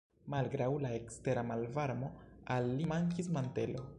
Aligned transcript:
Malgraŭ 0.33 0.69
la 0.85 0.91
ekstera 0.99 1.43
malvarmo 1.51 2.11
al 2.57 2.73
li 2.79 2.91
mankis 2.95 3.33
mantelo. 3.39 3.89